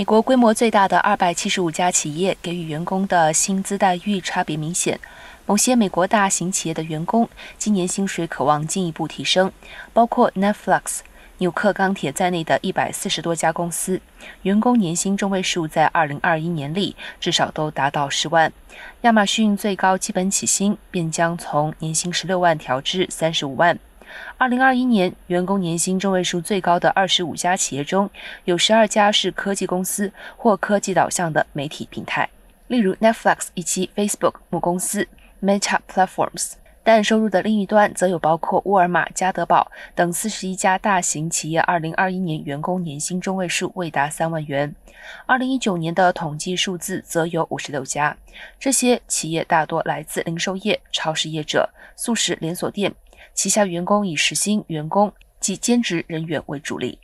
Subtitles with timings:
[0.00, 4.98] 美国规模最大的二百七十五家企业给予员工的薪资待遇差别明显。
[5.44, 9.52] 某些美国大型企业的员工今年薪水渴望进一步提升，
[9.92, 11.00] 包括 Netflix、
[11.36, 14.00] 纽克钢铁在内的一百四十多家公司，
[14.40, 18.50] 员工年薪中位数在二零二一年里至少都达到十万。
[19.02, 23.78] 亚马逊最高基本起薪便将从年薪十六万调至三十五万。
[24.38, 28.10] 二零二一年，员工年薪中位数最高的二十五家企业中，
[28.44, 32.28] 有十二家是科技公司或科技导向的媒体平台，
[32.68, 35.06] 例如 Netflix 以及 Facebook 母公司
[35.42, 36.52] Meta Platforms。
[36.82, 44.74] 但收入的另一端，则有包括沃尔玛、家得宝等四十一家大型企业，二零二一年员工年薪中位数未达三万元。
[45.26, 48.16] 二零一九年的统计数字则有五十六家，
[48.58, 52.92] 这些企业大多来自零售业、超市业者、素食连锁店。
[53.34, 56.98] 旗下员工以实薪员工及兼职人员为主力。